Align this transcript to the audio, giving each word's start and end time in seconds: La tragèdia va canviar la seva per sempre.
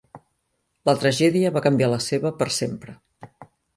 La 0.89 0.95
tragèdia 1.03 1.51
va 1.57 1.63
canviar 1.67 1.91
la 1.91 2.01
seva 2.09 2.33
per 2.41 2.49
sempre. 2.57 2.97